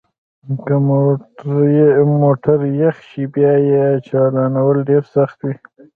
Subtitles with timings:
[0.65, 0.75] که
[2.21, 5.55] موټر یخ شي بیا یې چالانول ډیر سخت وي